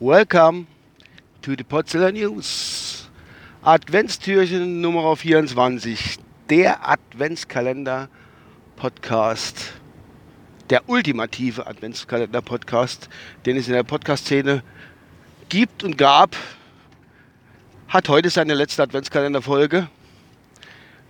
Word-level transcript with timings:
Welcome 0.00 0.66
to 1.42 1.54
the 1.56 1.62
Potsdamer 1.62 2.10
News. 2.10 3.08
Adventstürchen 3.62 4.80
Nummer 4.80 5.14
24. 5.14 6.18
Der 6.50 6.88
Adventskalender 6.88 8.08
Podcast. 8.74 9.74
Der 10.68 10.88
ultimative 10.88 11.68
Adventskalender 11.68 12.42
Podcast, 12.42 13.08
den 13.46 13.56
es 13.56 13.68
in 13.68 13.74
der 13.74 13.84
Podcast-Szene 13.84 14.64
gibt 15.48 15.84
und 15.84 15.96
gab. 15.96 16.34
Hat 17.86 18.08
heute 18.08 18.30
seine 18.30 18.54
letzte 18.54 18.82
Adventskalender-Folge. 18.82 19.88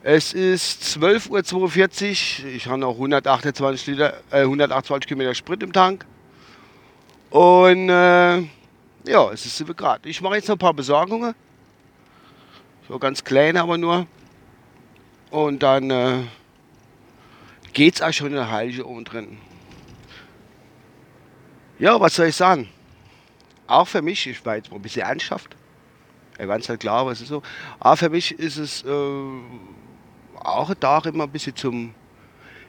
Es 0.03 0.33
ist 0.33 0.83
12.42 0.83 2.45
Uhr. 2.45 2.51
Ich 2.51 2.67
habe 2.67 2.79
noch 2.79 2.93
128, 2.93 3.87
Liter, 3.89 4.15
äh, 4.31 4.43
128 4.43 5.09
Kilometer 5.09 5.35
Sprit 5.35 5.63
im 5.63 5.73
Tank. 5.73 6.07
Und 7.31 7.89
äh, 7.89 8.39
ja, 8.39 9.33
es 9.33 9.45
ist 9.45 9.57
7 9.57 9.75
Grad. 9.75 10.07
Ich 10.07 10.21
mache 10.21 10.37
jetzt 10.37 10.49
noch 10.49 10.55
ein 10.55 10.61
paar 10.61 10.75
Besorgungen. 10.75 11.35
So 12.89 12.99
ganz 12.99 13.25
kleine 13.25 13.61
aber 13.61 13.77
nur. 13.77 14.07
Und 15.31 15.63
dann 15.65 15.91
äh, 15.91 16.19
geht 17.73 17.97
es 17.97 18.03
auch 18.03 18.13
schon 18.13 18.29
in 18.29 18.35
der 18.35 18.51
Heilige 18.51 18.87
oben 18.87 19.05
drin. 19.05 19.39
Ja, 21.81 22.01
was 22.01 22.15
soll 22.15 22.27
ich 22.27 22.37
sagen? 22.37 22.69
Auch 23.67 23.89
für 23.89 24.01
mich, 24.01 24.27
ich 24.29 24.47
war 24.47 24.57
jetzt 24.57 24.71
mal 24.71 24.77
ein 24.77 24.83
bisschen 24.83 25.03
ernsthaft. 25.03 25.57
Ganz 26.39 26.69
halt 26.69 26.81
klar, 26.81 27.05
was 27.05 27.21
ist 27.21 27.29
so. 27.29 27.43
Aber 27.81 27.97
für 27.97 28.11
mich 28.11 28.39
ist 28.39 28.59
es 28.59 28.85
äh, 28.85 28.89
auch 30.51 30.73
da 30.75 30.99
immer 31.05 31.25
ein 31.25 31.31
bisschen 31.31 31.57
zum 31.57 31.95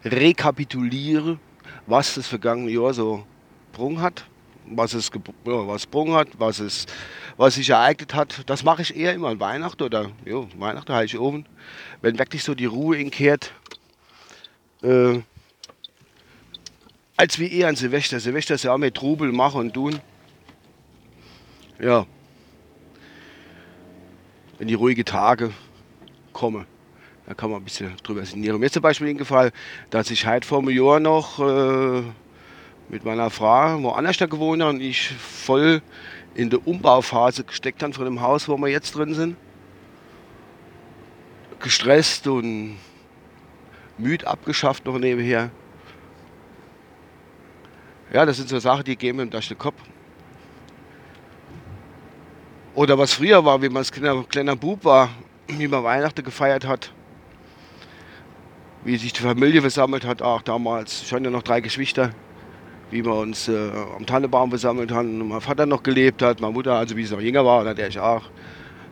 Rekapitulieren, 0.04 1.40
was 1.86 2.16
das 2.16 2.28
vergangene 2.28 2.72
Jahr 2.72 2.94
so 2.94 3.26
gebrungen 3.72 4.02
hat, 4.02 4.26
was 4.66 4.94
es 4.94 5.12
ja, 5.46 6.16
hat, 6.16 6.28
was 6.38 6.60
es 6.60 6.86
was 7.40 7.56
sich 7.56 7.70
ereignet 7.70 8.14
hat. 8.14 8.50
Das 8.50 8.64
mache 8.64 8.82
ich 8.82 8.96
eher 8.96 9.14
immer 9.14 9.30
an 9.30 9.40
Weihnachten 9.40 9.82
oder 9.82 10.12
ja, 10.26 10.46
Weihnachten, 10.58 10.94
Heiligabend, 10.94 11.48
wenn 12.02 12.20
wirklich 12.20 12.44
so 12.44 12.54
die 12.54 12.66
Ruhe 12.66 12.98
inkehrt. 12.98 13.54
Äh, 14.84 15.22
als 17.16 17.40
wie 17.40 17.52
eher 17.52 17.70
an 17.70 17.76
Silvester. 17.76 18.20
Silvester 18.20 18.56
ist 18.56 18.64
ja 18.64 18.74
auch 18.74 18.78
mehr 18.78 18.94
Trubel 18.94 19.32
machen 19.32 19.62
und 19.62 19.74
tun. 19.74 20.00
Ja. 21.80 22.06
Wenn 24.58 24.68
die 24.68 24.74
ruhigen 24.74 25.06
Tage 25.06 25.52
kommen. 26.34 26.66
Da 27.30 27.36
kann 27.36 27.52
man 27.52 27.62
ein 27.62 27.64
bisschen 27.64 27.96
drüber 28.02 28.26
sinnieren. 28.26 28.60
Mir 28.60 28.72
zum 28.72 28.82
Beispiel 28.82 29.08
hingefallen, 29.10 29.52
dass 29.92 30.10
ich 30.10 30.26
heute 30.26 30.48
vor 30.48 30.58
einem 30.58 30.70
Jahr 30.72 31.00
noch 31.00 31.38
äh, 31.40 32.02
mit 32.90 33.06
meiner 33.06 33.30
Frau 33.30 33.84
woanders 33.84 34.18
da 34.18 34.26
gewohnt 34.26 34.64
habe 34.64 34.72
und 34.72 34.82
ich 34.82 35.10
voll 35.10 35.84
in 36.34 36.50
der 36.50 36.68
Umbauphase 36.68 37.44
gesteckt 37.44 37.84
habe 37.84 37.94
von 37.94 38.06
dem 38.06 38.20
Haus, 38.20 38.50
wo 38.50 38.58
wir 38.58 38.70
jetzt 38.70 38.96
drin 38.96 39.14
sind. 39.14 39.38
Gestresst 41.60 42.26
und 42.26 42.78
müde 44.00 44.26
abgeschafft 44.26 44.86
noch 44.86 44.98
nebenher. 44.98 45.52
Ja, 48.12 48.26
das 48.26 48.38
sind 48.38 48.50
so 48.50 48.58
Sachen, 48.58 48.86
die 48.86 48.96
geben 48.96 49.20
ihm 49.20 49.30
durch 49.30 49.50
den 49.50 49.58
Kopf. 49.60 49.80
Oder 52.74 52.98
was 52.98 53.14
früher 53.14 53.46
war, 53.46 53.62
wie 53.62 53.70
man 53.70 53.78
als 53.78 53.92
kleiner, 53.92 54.24
kleiner 54.24 54.56
Bub 54.56 54.84
war, 54.84 55.10
wie 55.48 55.68
man 55.68 55.84
Weihnachten 55.84 56.24
gefeiert 56.24 56.66
hat 56.66 56.92
wie 58.84 58.98
sich 58.98 59.14
die 59.14 59.22
Familie 59.22 59.62
versammelt 59.62 60.06
hat, 60.06 60.22
auch 60.22 60.42
damals, 60.42 61.08
schon 61.08 61.24
ja 61.24 61.30
noch 61.30 61.44
drei 61.44 61.62
Geschwister, 61.62 62.12
wie 62.92 63.04
wir 63.04 63.14
uns 63.14 63.48
äh, 63.48 63.72
am 63.96 64.06
Tannebaum 64.06 64.50
versammelt 64.50 64.92
haben, 64.92 65.28
mein 65.28 65.42
Vater 65.42 65.66
noch 65.66 65.84
gelebt 65.84 66.22
hat, 66.22 66.40
meine 66.40 66.54
Mutter, 66.54 66.74
also 66.74 66.96
wie 66.96 67.06
sie 67.06 67.14
noch 67.14 67.22
jünger 67.22 67.46
war, 67.46 67.64
da 67.64 67.74
der 67.74 67.90
ich 67.90 68.00
auch, 68.00 68.24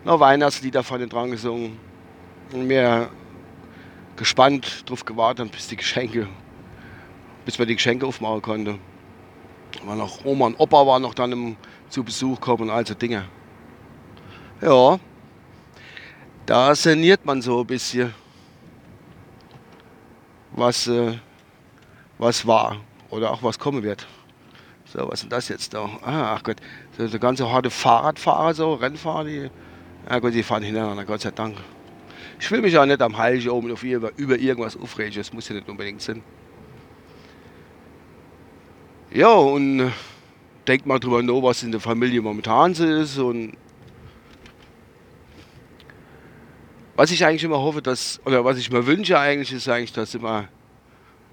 noch 0.03 0.19
Weihnachtslieder 0.19 0.83
von 0.83 0.99
den 0.99 1.09
dran 1.09 1.31
gesungen 1.31 1.77
und 2.53 2.67
mir 2.67 3.09
gespannt 4.15 4.83
darauf 4.85 5.05
gewartet, 5.05 5.51
bis 5.51 5.67
die 5.67 5.77
Geschenke, 5.77 6.27
bis 7.45 7.57
man 7.57 7.67
die 7.67 7.75
Geschenke 7.75 8.05
aufmachen 8.05 8.41
konnte. 8.41 8.79
War 9.85 9.95
noch 9.95 10.25
Oma 10.25 10.47
und 10.47 10.59
Opa 10.59 10.85
waren 10.85 11.01
noch 11.01 11.13
dann 11.13 11.31
im, 11.31 11.55
zu 11.89 12.03
Besuch 12.03 12.39
kommen 12.39 12.63
und 12.63 12.69
all 12.69 12.85
so 12.85 12.93
Dinge. 12.93 13.25
Ja, 14.61 14.99
da 16.45 16.73
saniert 16.73 17.25
man 17.25 17.41
so 17.41 17.61
ein 17.61 17.67
bisschen 17.67 18.13
was, 20.57 20.87
äh, 20.87 21.13
was 22.17 22.45
war 22.45 22.77
oder 23.09 23.31
auch 23.31 23.43
was 23.43 23.59
kommen 23.59 23.83
wird. 23.83 24.07
So, 24.85 25.07
was 25.07 25.15
ist 25.15 25.23
denn 25.23 25.29
das 25.29 25.49
jetzt 25.49 25.73
da? 25.73 25.85
Ah, 26.01 26.35
ach 26.35 26.43
Gott, 26.43 26.57
so, 26.97 27.07
so 27.07 27.19
ganze 27.19 27.49
harte 27.51 27.69
Fahrradfahrer, 27.69 28.53
so 28.53 28.73
Rennfahrer, 28.73 29.25
die, 29.25 29.49
ja 30.09 30.19
gut, 30.19 30.33
die 30.33 30.43
fahren 30.43 30.63
hintereinander, 30.63 31.05
Gott 31.05 31.21
sei 31.21 31.31
Dank. 31.31 31.57
Ich 32.39 32.49
will 32.51 32.61
mich 32.61 32.77
auch 32.77 32.85
nicht 32.85 33.01
am 33.01 33.17
Heiligen 33.17 33.49
oben 33.49 33.71
auf 33.71 33.83
über, 33.83 34.11
über 34.17 34.37
irgendwas 34.37 34.77
aufregen, 34.77 35.13
das 35.15 35.33
muss 35.33 35.49
ja 35.49 35.55
nicht 35.55 35.69
unbedingt 35.69 36.01
sein. 36.01 36.23
Ja, 39.11 39.29
und 39.33 39.79
äh, 39.79 39.89
denkt 40.67 40.85
mal 40.85 40.99
drüber 40.99 41.21
nach, 41.21 41.41
was 41.41 41.63
in 41.63 41.71
der 41.71 41.81
Familie 41.81 42.21
momentan 42.21 42.73
so 42.73 42.85
ist 42.85 43.17
und 43.17 43.57
was 46.97 47.11
ich 47.11 47.23
eigentlich 47.23 47.43
immer 47.43 47.59
hoffe, 47.59 47.83
dass, 47.83 48.19
oder 48.25 48.43
was 48.43 48.57
ich 48.57 48.71
mir 48.71 48.87
wünsche 48.87 49.19
eigentlich, 49.19 49.53
ist 49.53 49.69
eigentlich, 49.69 49.93
dass 49.93 50.15
immer, 50.15 50.47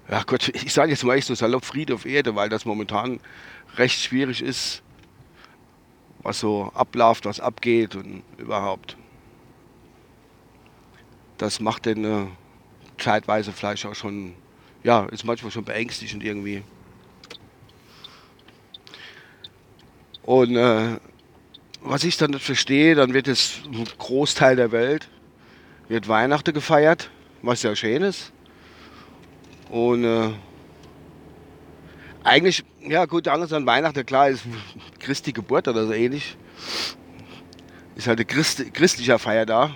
ja 0.07 0.21
Gott, 0.21 0.49
ich 0.53 0.71
sage 0.71 0.91
jetzt 0.91 1.03
mal 1.03 1.15
echt 1.15 1.27
so 1.27 1.33
salopp 1.33 1.65
Friede 1.65 1.95
auf 1.95 2.05
Erde, 2.05 2.35
weil 2.35 2.49
das 2.49 2.65
momentan 2.65 3.19
recht 3.75 3.99
schwierig 3.99 4.43
ist, 4.43 4.83
was 6.19 6.39
so 6.39 6.71
abläuft, 6.75 7.25
was 7.25 7.39
abgeht 7.39 7.95
und 7.95 8.21
überhaupt. 8.37 8.95
Das 11.39 11.59
macht 11.59 11.87
den 11.87 12.05
äh, 12.05 12.27
zeitweise 12.99 13.51
vielleicht 13.51 13.87
auch 13.87 13.95
schon, 13.95 14.35
ja, 14.83 15.05
ist 15.05 15.23
manchmal 15.23 15.51
schon 15.51 15.65
beängstigend 15.65 16.23
irgendwie. 16.23 16.61
Und 20.21 20.55
äh, 20.55 20.99
was 21.81 22.03
ich 22.03 22.17
dann 22.17 22.31
nicht 22.31 22.45
verstehe, 22.45 22.93
dann 22.93 23.13
wird 23.13 23.27
es 23.27 23.61
ein 23.65 23.85
Großteil 23.97 24.55
der 24.55 24.71
Welt 24.71 25.09
wird 25.87 26.07
Weihnachten 26.07 26.53
gefeiert, 26.53 27.09
was 27.41 27.63
ja 27.63 27.75
schön 27.75 28.01
ist. 28.01 28.31
Und 29.69 30.03
äh, 30.03 30.31
eigentlich, 32.23 32.63
ja 32.81 33.05
gut, 33.05 33.27
anders 33.27 33.53
an 33.53 33.65
Weihnachten, 33.65 34.05
klar, 34.05 34.29
ist 34.29 34.43
Christi 34.99 35.31
Geburt 35.31 35.67
oder 35.67 35.85
so 35.85 35.93
ähnlich. 35.93 36.37
Ist 37.95 38.07
halt 38.07 38.19
ein 38.19 38.27
Christ, 38.27 38.73
christlicher 38.73 39.19
Feier 39.19 39.45
da. 39.45 39.75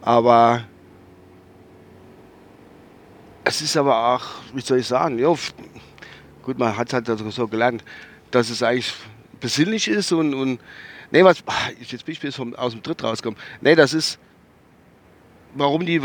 Aber 0.00 0.64
es 3.44 3.60
ist 3.62 3.76
aber 3.76 4.14
auch, 4.14 4.24
wie 4.54 4.60
soll 4.60 4.78
ich 4.78 4.86
sagen, 4.86 5.18
ja, 5.18 5.32
gut, 6.42 6.58
man 6.58 6.76
hat 6.76 6.88
es 6.88 6.94
halt 6.94 7.06
so 7.32 7.48
gelernt, 7.48 7.84
dass 8.30 8.50
es 8.50 8.62
eigentlich 8.62 8.92
besinnlich 9.40 9.88
ist 9.88 10.12
und, 10.12 10.34
und 10.34 10.60
nee, 11.10 11.22
was, 11.22 11.42
jetzt 11.78 12.04
bin 12.04 12.12
ich 12.12 12.20
bis 12.20 12.36
vom, 12.36 12.54
aus 12.54 12.72
dem 12.72 12.82
Tritt 12.82 13.02
rausgekommen. 13.02 13.38
Nee, 13.60 13.74
das 13.74 13.94
ist, 13.94 14.18
warum 15.54 15.86
die, 15.86 16.00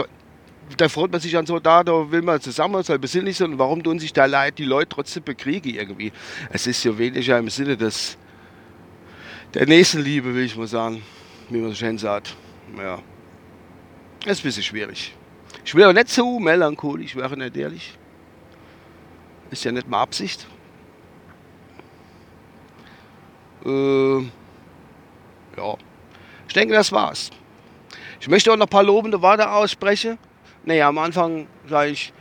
da 0.77 0.89
freut 0.89 1.11
man 1.11 1.19
sich 1.19 1.35
an 1.37 1.45
so 1.45 1.59
da, 1.59 1.83
da 1.83 2.11
will 2.11 2.21
man 2.21 2.39
zusammen, 2.41 2.83
soll 2.83 2.99
besinnlich 2.99 3.37
sein, 3.37 3.57
warum 3.57 3.83
tun 3.83 3.99
sich 3.99 4.13
da 4.13 4.25
leid, 4.25 4.57
die 4.57 4.65
Leute 4.65 4.89
trotzdem 4.89 5.23
bekriegen 5.23 5.75
irgendwie. 5.75 6.11
Es 6.51 6.67
ist 6.67 6.83
ja 6.83 6.97
weniger 6.97 7.37
im 7.37 7.49
Sinne 7.49 7.75
des, 7.75 8.17
der 9.53 9.65
Nächstenliebe, 9.67 10.33
will 10.33 10.45
ich 10.45 10.55
mal 10.55 10.67
sagen, 10.67 11.01
wie 11.49 11.57
man 11.57 11.69
so 11.69 11.75
schön 11.75 11.97
sagt. 11.97 12.35
Ja, 12.77 12.99
das 14.23 14.33
ist 14.33 14.39
ein 14.39 14.43
bisschen 14.43 14.63
schwierig. 14.63 15.15
Ich 15.65 15.75
auch 15.75 15.93
nicht 15.93 16.09
so 16.09 16.39
melancholisch 16.39 17.15
werden, 17.15 17.39
nicht 17.39 17.57
ehrlich. 17.57 17.97
Ist 19.51 19.63
ja 19.63 19.71
nicht 19.71 19.87
mal 19.87 20.01
Absicht. 20.01 20.47
Äh, 23.65 24.19
ja, 24.19 25.77
ich 26.47 26.53
denke, 26.53 26.73
das 26.73 26.91
war's. 26.91 27.31
Ich 28.21 28.27
möchte 28.27 28.51
auch 28.51 28.57
noch 28.57 28.65
ein 28.65 28.69
paar 28.69 28.83
lobende 28.83 29.21
Worte 29.21 29.49
aussprechen. 29.49 30.17
Naja, 30.65 30.89
am 30.89 30.97
Anfang 30.97 31.47
sage 31.67 31.91
ich, 31.91 32.11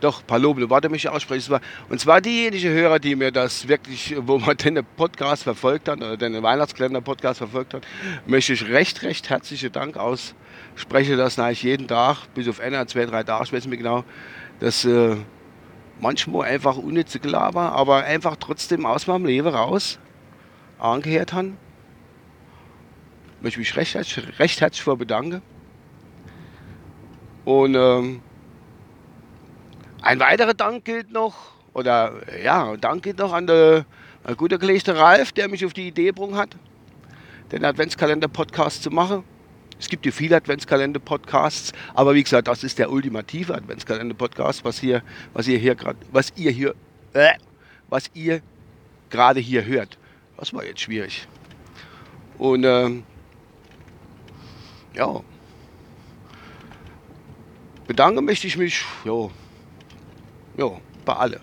doch, 0.00 0.20
ein 0.20 0.26
paar 0.26 0.38
lobende 0.38 0.70
Worte 0.70 0.88
möchte 0.88 1.08
ich 1.08 1.14
aussprechen. 1.14 1.58
Und 1.90 2.00
zwar 2.00 2.22
diejenigen 2.22 2.72
Hörer, 2.72 2.98
die 2.98 3.14
mir 3.14 3.30
das 3.30 3.68
wirklich, 3.68 4.14
wo 4.18 4.38
man 4.38 4.56
den 4.56 4.82
Podcast 4.96 5.42
verfolgt 5.42 5.88
hat, 5.88 5.98
oder 5.98 6.16
den 6.16 6.42
Weihnachtskalender-Podcast 6.42 7.38
verfolgt 7.38 7.74
hat, 7.74 7.86
möchte 8.26 8.54
ich 8.54 8.68
recht, 8.68 9.02
recht 9.02 9.28
herzlichen 9.28 9.70
Dank 9.70 9.98
aussprechen, 9.98 11.18
dass 11.18 11.36
ich 11.36 11.62
jeden 11.62 11.88
Tag, 11.88 12.26
bis 12.34 12.48
auf 12.48 12.60
einer, 12.60 12.86
zwei, 12.86 13.04
drei 13.04 13.22
Tage, 13.22 13.44
ich 13.44 13.52
weiß 13.52 13.66
nicht 13.66 13.68
mehr 13.68 13.78
genau, 13.78 14.04
dass 14.60 14.86
äh, 14.86 15.16
manchmal 16.00 16.48
einfach 16.48 16.78
unnütze 16.78 17.20
Gelaber, 17.20 17.72
aber 17.72 18.04
einfach 18.04 18.36
trotzdem 18.36 18.86
aus 18.86 19.06
meinem 19.06 19.26
Leben 19.26 19.48
raus 19.48 19.98
angehört 20.78 21.34
haben 21.34 21.58
möchte 23.44 23.60
mich 23.60 23.76
recht, 23.76 23.94
recht 24.38 24.60
herzlich 24.60 24.82
vor 24.82 24.96
bedanken. 24.96 25.42
Und 27.44 27.74
ähm, 27.74 28.22
ein 30.00 30.18
weiterer 30.18 30.54
Dank 30.54 30.86
gilt 30.86 31.12
noch 31.12 31.34
Oder 31.74 32.22
ja, 32.42 32.74
danke 32.78 33.14
noch 33.14 33.34
an 33.34 33.46
der 33.46 33.84
gute 34.38 34.58
Kollege 34.58 34.96
Ralf, 34.96 35.32
der 35.32 35.48
mich 35.48 35.64
auf 35.66 35.74
die 35.74 35.88
Idee 35.88 36.06
gebracht 36.06 36.34
hat, 36.34 36.56
den 37.52 37.64
Adventskalender-Podcast 37.64 38.82
zu 38.82 38.90
machen. 38.90 39.24
Es 39.78 39.88
gibt 39.88 40.06
ja 40.06 40.12
viele 40.12 40.36
Adventskalender-Podcasts, 40.36 41.72
aber 41.92 42.14
wie 42.14 42.22
gesagt, 42.22 42.48
das 42.48 42.64
ist 42.64 42.78
der 42.78 42.90
ultimative 42.90 43.54
Adventskalender-Podcast, 43.54 44.64
was 44.64 44.78
hier, 44.78 45.02
was 45.34 45.46
ihr 45.48 45.58
hier 45.58 45.74
gerade, 45.74 45.98
was 46.12 46.32
ihr 46.36 46.50
hier, 46.50 46.74
äh, 47.12 47.34
was 47.90 48.10
ihr 48.14 48.40
gerade 49.10 49.40
hier 49.40 49.66
hört. 49.66 49.98
Das 50.38 50.54
war 50.54 50.64
jetzt 50.64 50.80
schwierig. 50.80 51.28
Und 52.38 52.64
ähm, 52.64 53.04
ja, 54.94 55.20
bedanke 57.86 58.22
möchte 58.22 58.46
ich 58.46 58.56
mich, 58.56 58.84
jo, 59.04 59.30
jo, 60.56 60.80
bei 61.04 61.14
alle. 61.14 61.40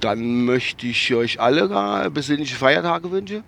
Dann 0.00 0.44
möchte 0.44 0.86
ich 0.86 1.14
euch 1.14 1.40
alle 1.40 2.10
besinnliche 2.10 2.56
Feiertage 2.56 3.10
wünschen. 3.10 3.42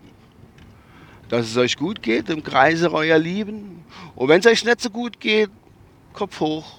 Dass 1.29 1.47
es 1.47 1.57
euch 1.57 1.77
gut 1.77 2.03
geht 2.03 2.31
im 2.31 2.43
Kreise 2.43 2.93
eurer 2.93 3.19
Lieben. 3.19 3.85
Und 4.15 4.29
wenn 4.29 4.41
es 4.41 4.47
euch 4.47 4.65
nicht 4.65 4.81
so 4.81 4.89
gut 4.89 5.21
geht, 5.21 5.51
Kopf 6.13 6.41
hoch. 6.41 6.79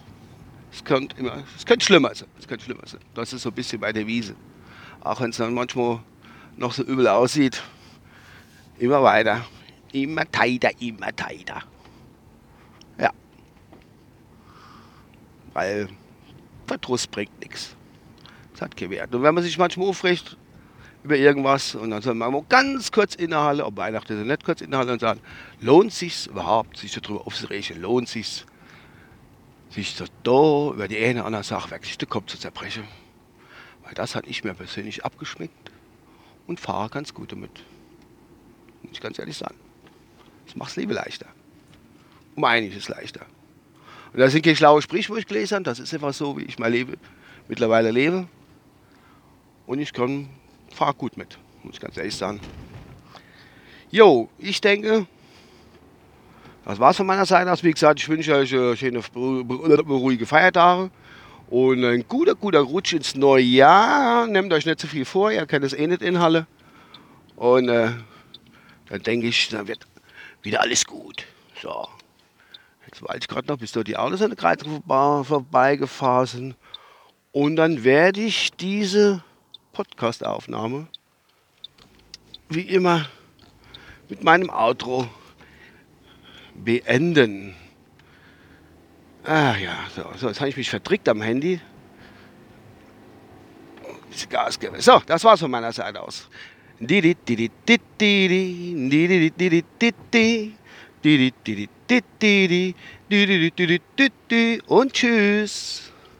Es 0.71 0.83
könnte, 0.83 1.15
immer, 1.17 1.43
es 1.55 1.65
könnte 1.65 1.85
schlimmer 1.85 2.15
sein. 2.15 2.27
Es 2.39 2.47
könnte 2.47 2.63
schlimmer 2.63 2.87
sein. 2.87 3.01
Das 3.13 3.33
ist 3.33 3.43
so 3.43 3.49
ein 3.49 3.55
bisschen 3.55 3.79
bei 3.79 3.91
der 3.93 4.07
Wiese. 4.07 4.35
Auch 5.01 5.21
wenn 5.21 5.29
es 5.29 5.37
dann 5.37 5.53
manchmal 5.53 5.99
noch 6.55 6.71
so 6.71 6.83
übel 6.83 7.07
aussieht. 7.07 7.61
Immer 8.79 9.03
weiter. 9.03 9.45
Immer 10.03 10.29
tighter, 10.31 10.71
immer 10.79 11.15
tighter. 11.15 11.63
Ja. 12.99 13.11
Weil 15.53 15.89
Verdruss 16.65 17.07
bringt 17.07 17.39
nichts. 17.39 17.75
Das 18.53 18.61
hat 18.61 18.77
gewährt. 18.77 19.13
Und 19.13 19.23
wenn 19.23 19.33
man 19.33 19.43
sich 19.43 19.57
manchmal 19.57 19.87
aufrecht 19.87 20.37
über 21.03 21.15
irgendwas 21.15 21.75
und 21.75 21.91
dann 21.91 22.01
soll 22.01 22.15
man 22.15 22.31
mal 22.31 22.43
ganz 22.49 22.91
kurz 22.91 23.15
innehalten, 23.15 23.61
ob 23.61 23.77
Weihnachten 23.77 24.13
oder 24.13 24.25
nicht 24.25 24.43
kurz 24.43 24.61
innehalten 24.61 24.91
und 24.91 24.99
sagen, 24.99 25.19
lohnt 25.61 25.93
sich 25.93 26.27
überhaupt, 26.27 26.77
sich 26.77 26.91
darüber 26.93 27.25
aufzuregen, 27.25 27.81
lohnt 27.81 28.09
sich 28.09 28.45
sich 29.69 29.95
da 30.23 30.71
über 30.73 30.87
die 30.87 30.97
eine 30.97 31.19
oder 31.19 31.27
andere 31.27 31.43
Sache 31.43 31.71
wirklich 31.71 31.97
den 31.97 32.09
Kopf 32.09 32.27
zu 32.27 32.37
zerbrechen. 32.37 32.83
Weil 33.83 33.93
das 33.93 34.15
hat 34.15 34.25
ich 34.27 34.43
mir 34.43 34.53
persönlich 34.53 35.05
abgeschmeckt 35.05 35.71
und 36.47 36.59
fahre 36.59 36.89
ganz 36.89 37.13
gut 37.13 37.31
damit. 37.31 37.51
Muss 38.81 38.93
ich 38.93 39.01
ganz 39.01 39.19
ehrlich 39.19 39.37
sagen. 39.37 39.55
Das 40.47 40.55
macht 40.55 40.69
das 40.69 40.77
Leben 40.77 40.93
leichter. 40.93 41.27
Um 42.35 42.43
einiges 42.43 42.89
leichter. 42.89 43.25
Und 44.13 44.19
da 44.19 44.29
sind 44.29 44.43
keine 44.43 44.55
schlaue 44.55 44.81
Sprichwörter 44.81 45.25
gelesen, 45.25 45.63
das 45.63 45.79
ist 45.79 45.93
einfach 45.93 46.13
so, 46.13 46.37
wie 46.37 46.43
ich 46.43 46.57
mein 46.57 46.71
Leben 46.71 46.95
mittlerweile 47.47 47.91
lebe. 47.91 48.27
Und 49.67 49.79
ich 49.79 49.93
kann, 49.93 50.29
fahre 50.73 50.93
gut 50.93 51.17
mit, 51.17 51.37
muss 51.63 51.75
ich 51.75 51.81
ganz 51.81 51.97
ehrlich 51.97 52.15
sagen. 52.15 52.39
Jo, 53.91 54.29
ich 54.39 54.59
denke, 54.61 55.05
das 56.65 56.79
war's 56.79 56.97
von 56.97 57.05
meiner 57.05 57.25
Seite 57.25 57.51
aus. 57.51 57.63
Wie 57.63 57.71
gesagt, 57.71 57.99
ich 57.99 58.09
wünsche 58.09 58.35
euch 58.35 58.51
äh, 58.51 58.75
schöne, 58.75 59.01
ruhige 59.15 60.25
Feiertage 60.25 60.89
und 61.49 61.83
ein 61.85 62.05
guter, 62.07 62.35
guter 62.35 62.59
Rutsch 62.59 62.93
ins 62.93 63.15
neue 63.15 63.43
Jahr. 63.43 64.27
Nehmt 64.27 64.51
euch 64.51 64.65
nicht 64.65 64.79
zu 64.79 64.87
viel 64.87 65.05
vor, 65.05 65.31
ihr 65.31 65.45
kennt 65.45 65.63
es 65.63 65.73
eh 65.73 65.87
nicht 65.87 66.01
in. 66.01 66.17
Und 67.35 67.69
äh, 67.69 67.91
dann 68.89 69.03
denke 69.03 69.27
ich, 69.27 69.49
dann 69.49 69.67
wird 69.67 69.87
wieder 70.47 70.61
alles 70.61 70.85
gut. 70.85 71.25
So. 71.61 71.87
Jetzt 72.85 73.01
war 73.01 73.15
ich 73.15 73.27
gerade 73.27 73.47
noch, 73.47 73.57
bis 73.57 73.73
dort 73.73 73.87
die 73.87 73.97
Autos 73.97 74.21
an 74.21 74.29
der 74.29 74.37
Kreuzung 74.37 74.81
vorbeigefahren 74.87 76.25
sind. 76.25 76.55
Und 77.33 77.57
dann 77.57 77.83
werde 77.83 78.21
ich 78.21 78.51
diese 78.53 79.23
Podcast-Aufnahme 79.73 80.87
wie 82.49 82.61
immer 82.61 83.09
mit 84.07 84.23
meinem 84.23 84.49
Outro 84.49 85.09
beenden. 86.55 87.53
Ah 89.25 89.57
ja, 89.57 89.75
so, 89.93 90.05
so 90.15 90.29
jetzt 90.29 90.39
habe 90.39 90.49
ich 90.49 90.55
mich 90.55 90.69
vertrickt 90.69 91.09
am 91.09 91.21
Handy. 91.21 91.59
Gas. 94.29 94.57
So, 94.79 94.99
das 95.05 95.23
war's 95.25 95.41
von 95.41 95.51
meiner 95.51 95.71
Seite 95.71 96.01
aus. 96.01 96.27
Und 104.67 104.93
tschüss. 104.93 105.86